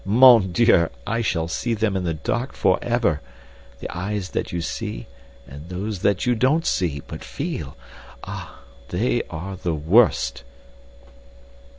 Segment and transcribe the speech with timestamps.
[0.03, 0.89] "Mon Dieu!
[1.05, 3.21] I shall see them in the dark forever—the
[3.95, 5.05] eyes that you see,
[5.47, 10.43] and those that you don't see, but feel—ah, they are the worst."